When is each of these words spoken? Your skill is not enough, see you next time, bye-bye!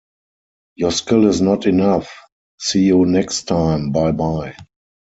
Your 0.75 0.91
skill 0.93 1.27
is 1.27 1.41
not 1.41 1.67
enough, 1.67 2.11
see 2.57 2.81
you 2.85 3.05
next 3.05 3.43
time, 3.43 3.91
bye-bye! 3.91 4.55